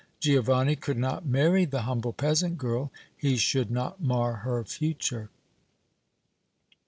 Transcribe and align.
Giovanni 0.19 0.75
could 0.75 0.97
not 0.97 1.27
marry 1.27 1.63
the 1.63 1.83
humble 1.83 2.11
peasant 2.11 2.57
girl; 2.57 2.91
he 3.15 3.37
should 3.37 3.69
not 3.69 4.01
mar 4.01 4.37
her 4.37 4.63
future. 4.63 5.29